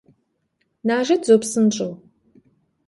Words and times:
Нажэт, 0.87 1.21
зо, 1.27 1.35
псынщӏэу… 1.41 1.93